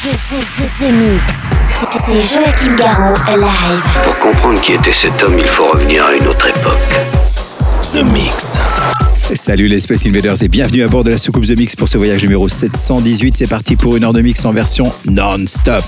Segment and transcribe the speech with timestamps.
[0.00, 1.48] The, Mix.
[1.98, 3.82] C'est Joachim Garraud, live.
[4.04, 6.94] Pour comprendre qui était cet homme, il faut revenir à une autre époque.
[7.92, 8.58] The Mix.
[9.34, 11.98] Salut les Space Invaders et bienvenue à bord de la soucoupe The Mix pour ce
[11.98, 13.36] voyage numéro 718.
[13.36, 15.84] C'est parti pour une heure de mix en version non-stop.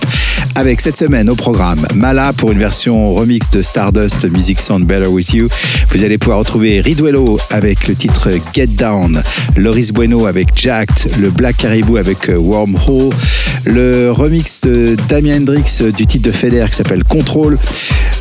[0.57, 5.09] Avec cette semaine au programme Mala pour une version remix de Stardust Music Sound Better
[5.09, 5.49] With You.
[5.91, 9.23] Vous allez pouvoir retrouver Riduello avec le titre Get Down,
[9.57, 13.11] Loris Bueno avec Jacked, le Black Caribou avec euh, Wormhole,
[13.65, 17.59] le remix de Damien Hendrix du titre de Feder qui s'appelle Control,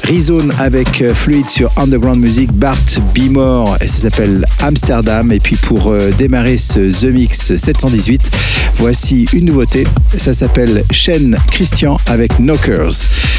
[0.04, 2.78] Rizone avec euh, Fluid sur Underground Music, Bart
[3.14, 5.09] Bimore et ça s'appelle Amsterdam.
[5.09, 8.30] Et puis pour euh, démarrer ce The Mix 718,
[8.75, 9.88] voici une nouveauté.
[10.16, 12.94] Ça s'appelle Shane Christian avec Knockers.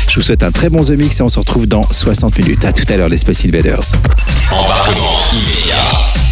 [0.08, 2.64] Je vous souhaite un très bon The Mix et on se retrouve dans 60 minutes.
[2.64, 3.84] À tout à l'heure les Space Invaders.
[4.50, 5.76] Embarquement immédiat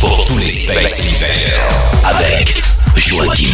[0.00, 2.77] pour tous les Space Invaders avec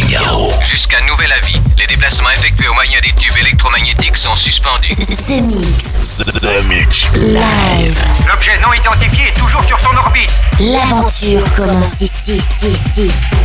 [0.09, 0.51] Garraud.
[0.65, 4.89] Jusqu'à nouvel avis, les déplacements effectués au moyen des tubes électromagnétiques sont suspendus.
[4.97, 6.17] The Mix.
[6.41, 7.03] The Mix.
[7.15, 7.95] Live.
[8.27, 10.31] L'objet non identifié est toujours sur son orbite.
[10.61, 13.45] L'aventure commence ici, ici, ici, ici,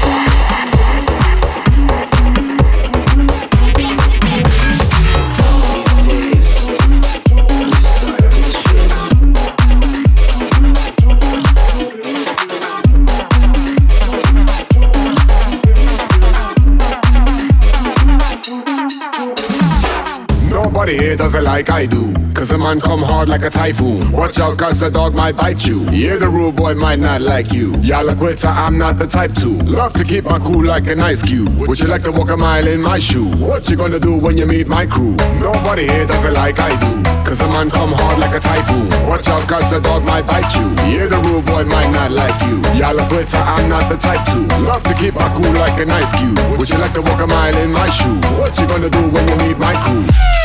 [21.35, 22.13] It like I do.
[22.33, 24.11] Cause a man come hard like a typhoon.
[24.11, 25.81] Watch out, cause the dog might bite you.
[25.91, 27.75] Yeah, the rude boy might not like you.
[27.81, 29.49] Y'all a quitter, I'm not the type to.
[29.63, 31.55] Love to keep my cool like an ice cube.
[31.59, 33.29] Would you like to walk a mile in my shoe?
[33.37, 35.15] What you gonna do when you meet my crew?
[35.39, 37.03] Nobody here does it like I do.
[37.23, 38.89] Cause a man come hard like a typhoon.
[39.07, 40.67] Watch out, cause the dog might bite you.
[40.89, 42.57] Yeah, the rude boy might not like you.
[42.73, 44.39] Y'all a quitter, I'm not the type to.
[44.65, 46.39] Love to keep my cool like an ice cube.
[46.57, 48.19] Would you like to walk a mile in my shoe?
[48.41, 50.40] What you gonna do when you meet my crew?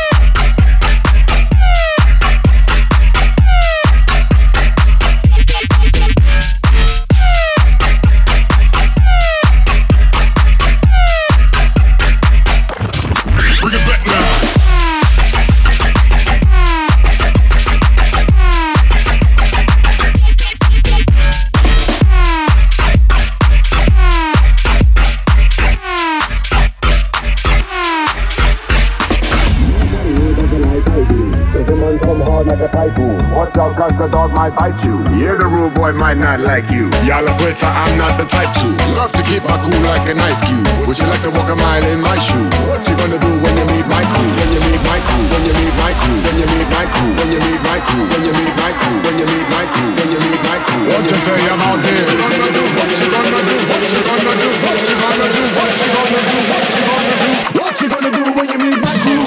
[35.87, 36.89] Boy might not like you.
[37.07, 38.67] Y'all are quitter, I'm not the type to.
[38.91, 40.67] Love to keep my cool like an ice cube.
[40.87, 42.43] Would you like to walk a mile in my shoe?
[42.67, 44.27] What you gonna do when you meet my crew?
[44.27, 45.23] When you meet my crew?
[45.31, 46.17] When you meet my crew?
[46.25, 47.11] When you meet my crew?
[47.15, 48.03] When you meet my crew?
[48.03, 48.97] When you meet my crew?
[49.05, 49.89] When you meet my crew?
[49.95, 50.83] When you meet my crew?
[50.91, 52.03] What you say about this?
[52.03, 52.63] What you gonna do?
[52.75, 53.55] What you gonna do?
[53.63, 54.49] What you gonna do?
[54.67, 55.43] What you gonna do?
[55.55, 56.39] What you gonna do?
[56.51, 57.31] What you gonna do?
[57.59, 59.26] What you gonna do when you meet my crew?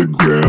[0.00, 0.47] underground.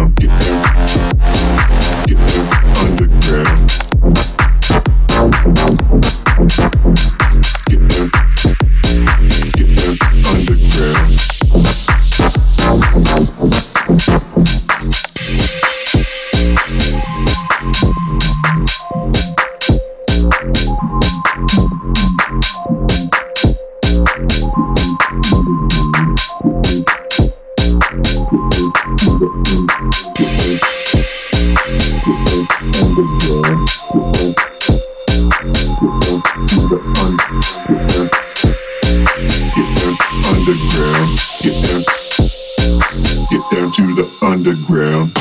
[44.79, 45.18] ground.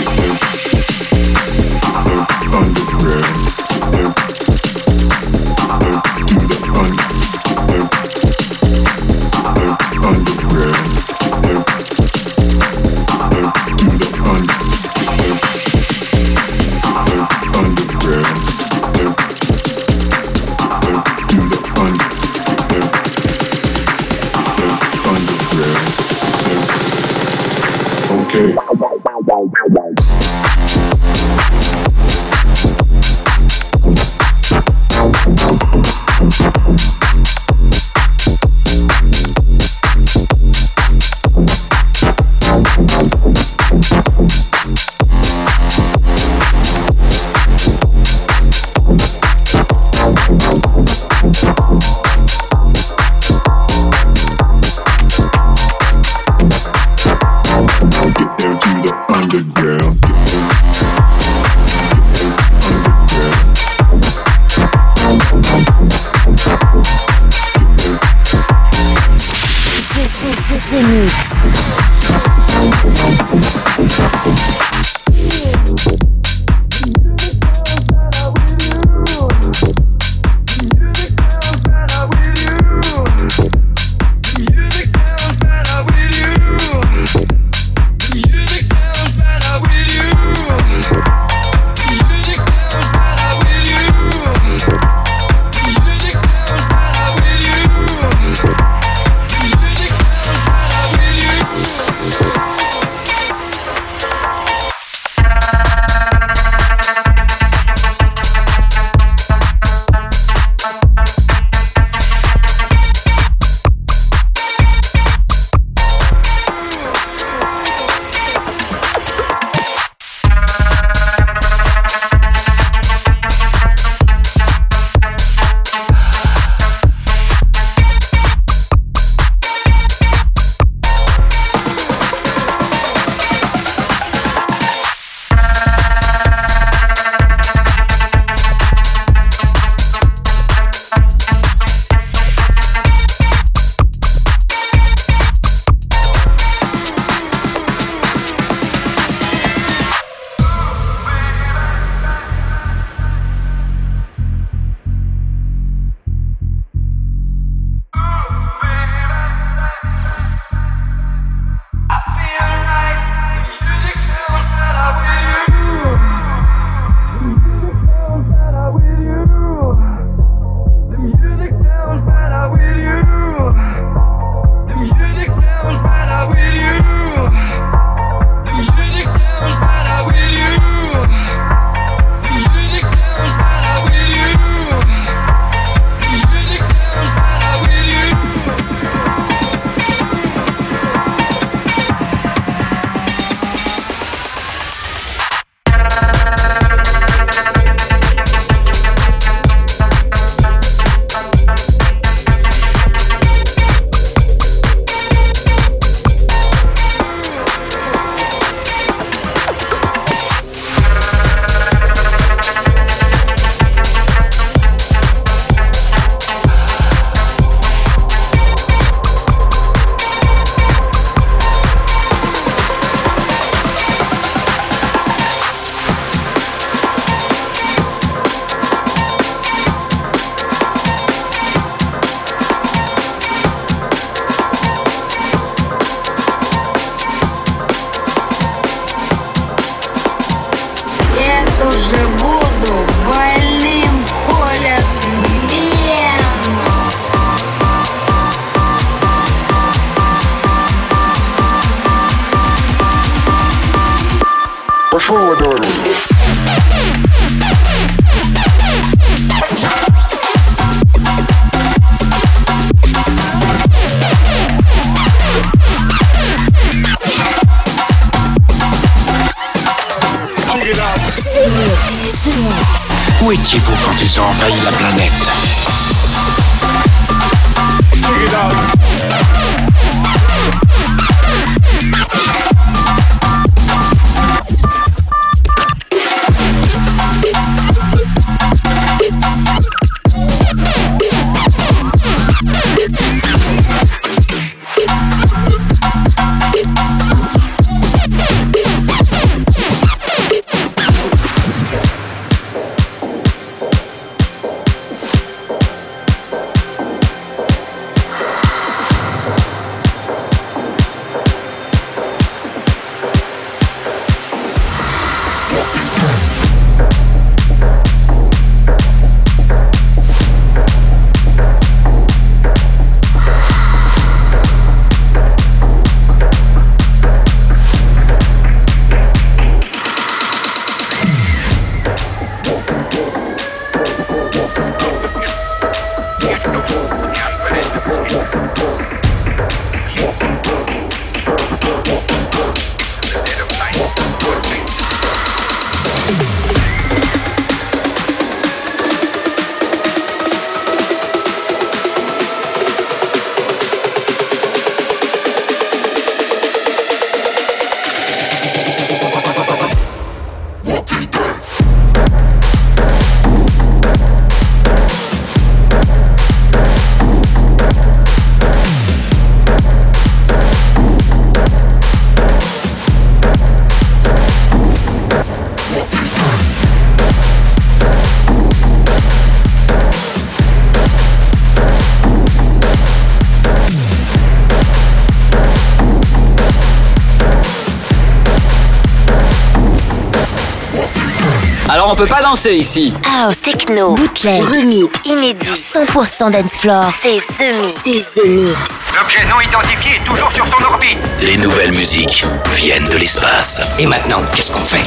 [391.98, 392.94] Peut pas danser ici.
[393.04, 396.92] House, techno, bootleg, remix, inédit, 100% dance floor.
[396.94, 397.74] C'est The Mix.
[397.82, 398.92] C'est The Mix.
[398.96, 400.96] L'objet non identifié est toujours sur son orbite.
[401.20, 402.24] Les nouvelles musiques
[402.54, 403.60] viennent de l'espace.
[403.80, 404.84] Et maintenant, qu'est-ce qu'on fait?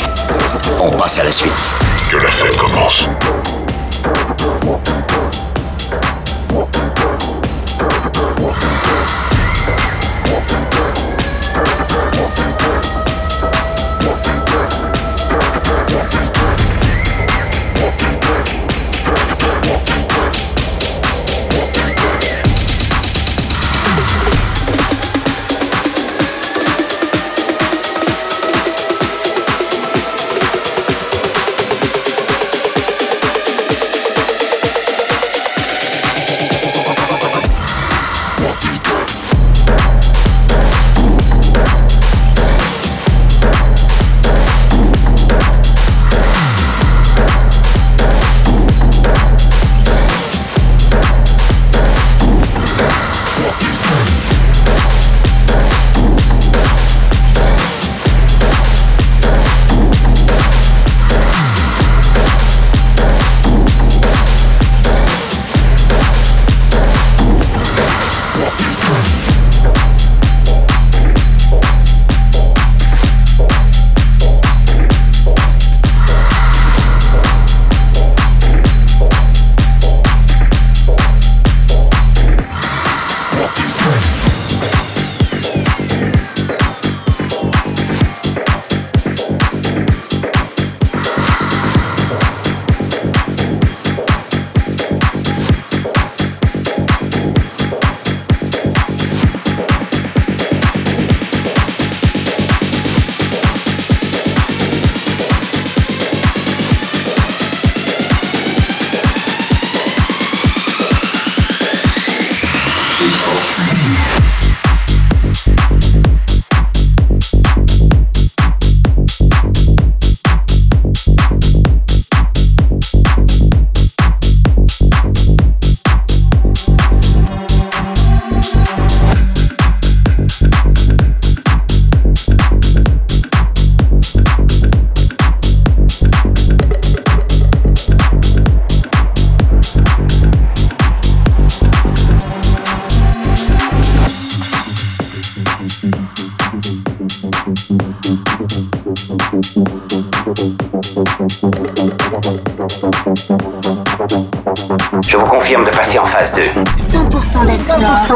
[0.79, 1.51] On passe à la suite.
[2.09, 3.05] Que la fête commence.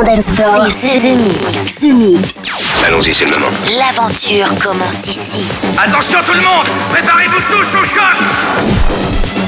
[0.03, 0.65] Dance floor.
[0.69, 1.79] C'est The Mix.
[1.79, 2.83] The Mix.
[2.85, 3.47] Allons-y, c'est le moment.
[3.77, 5.43] L'aventure commence ici.
[5.77, 9.44] Attention tout le monde Préparez-vous tous au choc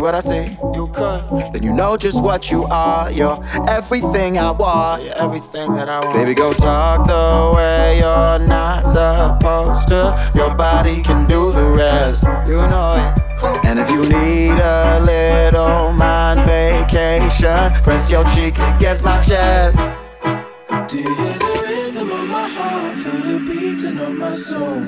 [0.00, 1.52] you see what I see, you could.
[1.52, 3.10] Then you know just what you are.
[3.10, 5.04] You're everything I want.
[5.04, 6.16] You're everything that I want.
[6.16, 10.32] Baby, go talk the way you're not supposed to.
[10.34, 12.24] Your body can do the rest.
[12.46, 13.64] You know it.
[13.64, 19.76] And if you need a little mind vacation, press your cheek against my chest.
[20.90, 22.96] Do you hear the rhythm of my heart?
[22.98, 24.86] Feel the beating of my soul.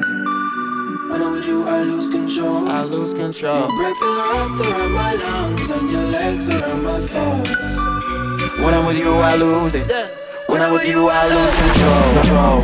[1.12, 2.66] When I'm with you, I lose control.
[2.70, 3.68] I lose control.
[3.68, 7.50] Your breath is wrapped around my lungs and your legs around my thoughts.
[8.56, 9.92] When I'm with you, I lose it.
[10.46, 12.14] When I'm with you, I lose control.
[12.14, 12.62] Control,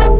[0.00, 0.15] you.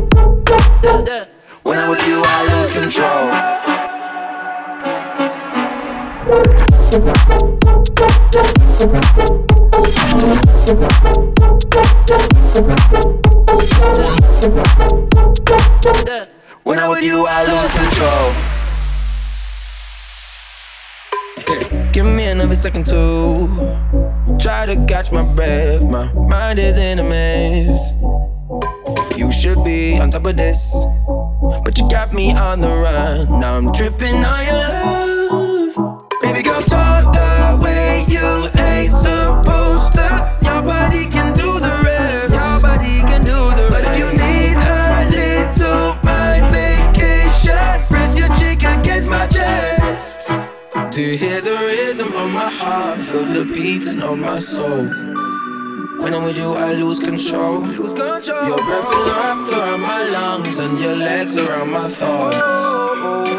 [57.07, 57.61] Control.
[57.61, 58.49] Lose control.
[58.49, 62.37] Your breath is wrapped around my lungs and your legs around my thoughts.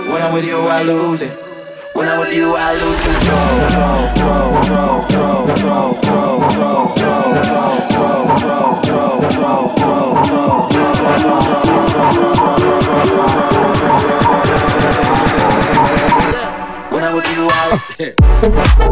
[0.09, 1.31] When I'm with you, I lose it.
[1.93, 3.59] When I'm with you, I lose control.
[3.67, 4.51] Control.
[4.63, 5.03] Control.
[5.07, 5.47] Control.
[5.47, 6.37] Control.
[6.47, 6.85] Control.
[6.95, 7.77] Control.
[7.97, 8.63] Control.
[8.77, 9.57] Control.
[9.57, 10.07] Control.
[10.07, 10.67] Control.
[16.93, 17.57] When I'm with you, I.
[18.39, 18.86] When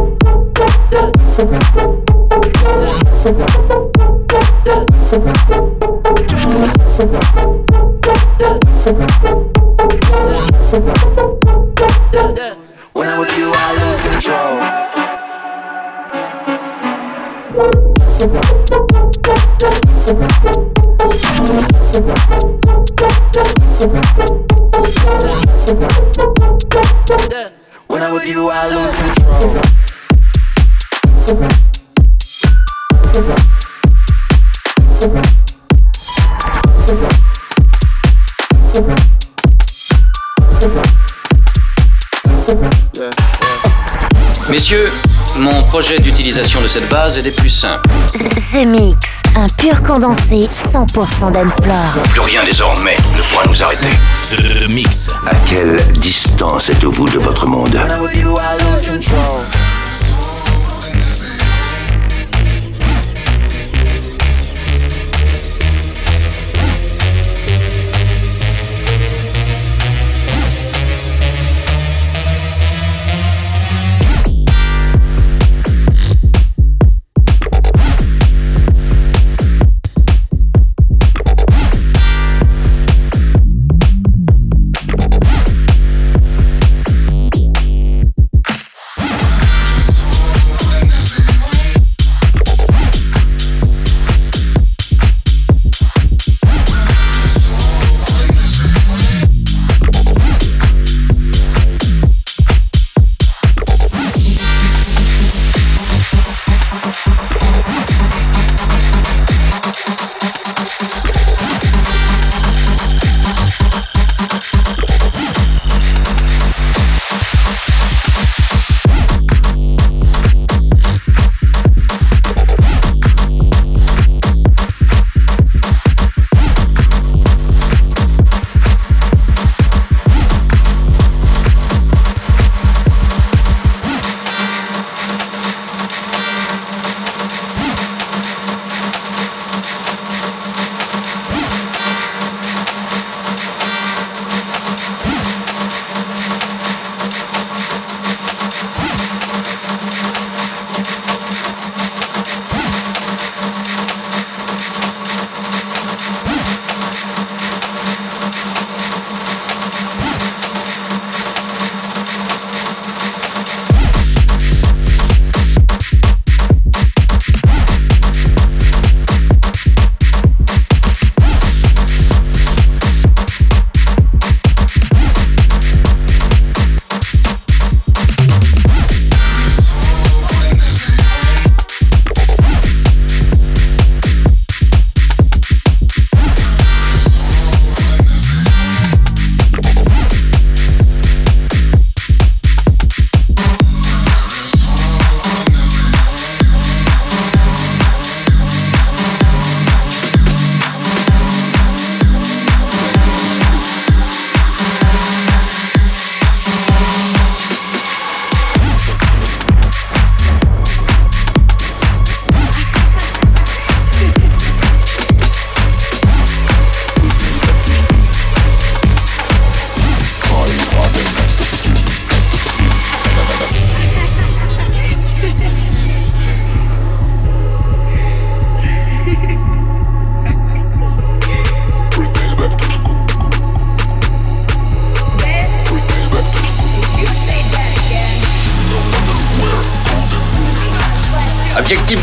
[44.50, 44.92] Messieurs,
[45.36, 47.88] mon projet d'utilisation de cette base est des plus simples.
[48.12, 52.02] The Mix, un pur condensé 100% d'Ensplore.
[52.08, 53.90] Plus rien désormais ne pourra nous arrêter.
[54.30, 55.10] The Mix.
[55.26, 57.78] À quelle distance êtes-vous de votre monde?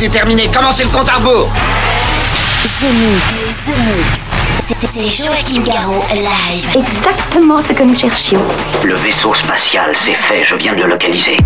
[0.03, 4.33] Objectif déterminé, commencez le compte à rebours The Mix, The Mix.
[4.67, 6.75] C'est Joachim Garraud live.
[6.75, 8.41] Exactement ce que nous cherchions.
[8.83, 11.37] Le vaisseau spatial, c'est fait, je viens de le localiser.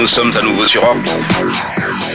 [0.00, 1.12] Nous sommes à nouveau sur orbite.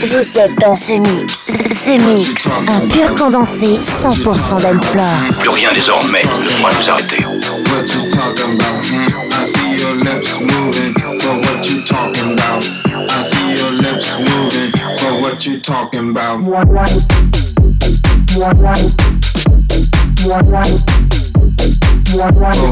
[0.02, 1.52] Vous êtes dans ce mix.
[1.72, 2.48] Ce mix.
[2.66, 5.06] Un pur condensé 100% d'Ensplore.
[5.38, 7.18] Plus rien désormais ne pourra nous arrêter.
[7.24, 8.82] What you talking about?
[8.90, 9.06] Hmm?
[9.30, 12.64] I see your lips moving, but what you talking about?
[13.08, 16.40] I see your lips moving, but what you talking about?
[16.42, 16.66] But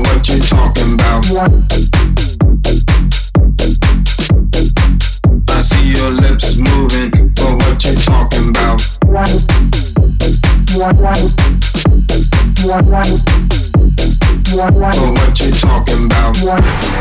[0.02, 2.13] what you talking about?
[6.04, 8.78] Your lips moving, but what you talking about?
[9.00, 9.30] But
[15.14, 16.94] what you talking about?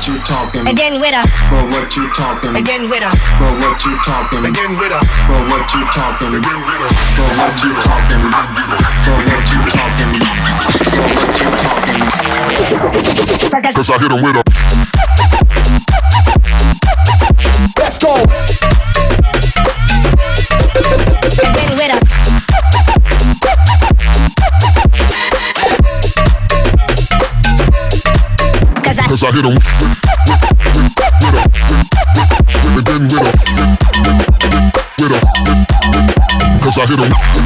[0.00, 1.20] What you talking again with a,
[1.52, 5.44] But what you talking again with a, But what you talking again with a, But
[5.44, 6.88] what you talking about?
[7.20, 8.48] But what you talking about?
[8.48, 10.24] But what you talking about?
[10.56, 12.08] But what you
[13.60, 13.74] talking?
[13.74, 14.49] Cause I hit him with a.
[29.10, 29.64] cause I, hit him with
[31.34, 31.42] a.
[32.78, 33.32] Again with a.
[35.00, 35.20] With a.
[36.62, 37.39] Cause I hit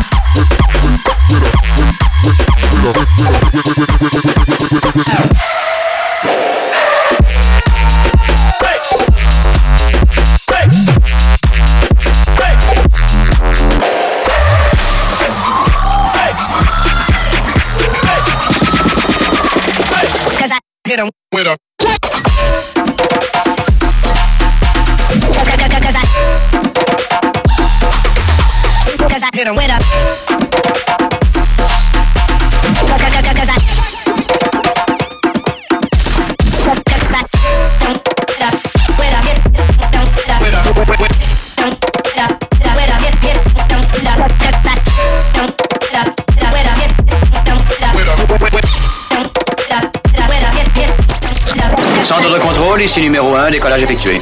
[53.44, 54.18] 1, décollage effectué.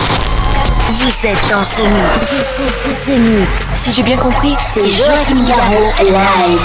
[0.89, 2.20] Vous êtes dans ce mix.
[2.20, 3.66] Ce, ce, ce mix.
[3.77, 6.61] Si j'ai bien compris, c'est Joachim Garraud live.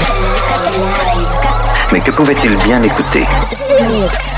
[1.91, 3.27] Mais que pouvait-il bien écouter?
[3.41, 4.37] Ce mix.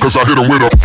[0.00, 0.75] Cause I hit him with a.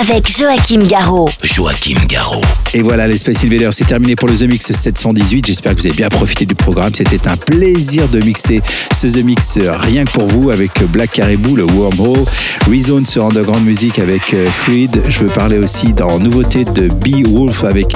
[0.00, 1.28] Avec Joachim Garraud.
[1.42, 2.42] Joachim Garraud.
[2.72, 5.46] Et voilà, les Space Invaders, c'est terminé pour le The Mix 718.
[5.46, 6.92] J'espère que vous avez bien profité du programme.
[6.92, 8.60] C'était un plaisir de mixer
[8.92, 12.24] ce The Mix euh, rien que pour vous avec Black Caribou, le Wormhole,
[12.68, 15.00] Rezone sur Underground Music avec euh, Fluid.
[15.08, 17.94] Je veux parler aussi dans nouveauté de B Wolf avec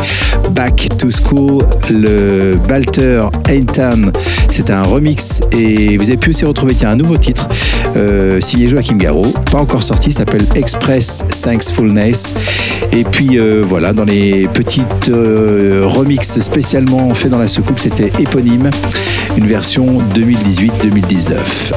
[0.53, 4.13] Back to School, le Balter Aintan.
[4.49, 7.49] C'est un remix et vous avez pu aussi retrouver tiens, un nouveau titre
[7.97, 11.25] euh, signé Joachim Garraud, pas encore sorti, s'appelle Express
[11.89, 12.35] Thankfulness.
[12.93, 18.11] Et puis euh, voilà, dans les petites euh, remixes spécialement faits dans la soucoupe, c'était
[18.21, 18.71] éponyme,
[19.37, 21.35] une version 2018-2019.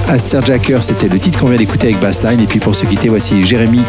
[0.07, 2.39] Aster Jacker, c'était le titre qu'on vient d'écouter avec Bassline.
[2.39, 3.81] Et puis pour se quitter, voici Jérémy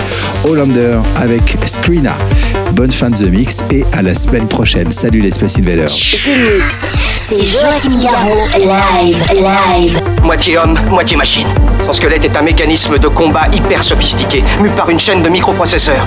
[0.45, 2.17] Hollander avec Screena.
[2.73, 4.91] Bonne fin de The Mix et à la semaine prochaine.
[4.91, 5.87] Salut les Space Invaders.
[5.87, 6.87] The Mix.
[7.19, 8.49] C'est Joachim Garraud.
[8.59, 10.01] Live, live.
[10.25, 11.47] Moitié homme, moitié machine.
[11.85, 16.07] Son squelette est un mécanisme de combat hyper sophistiqué, mu par une chaîne de microprocesseurs,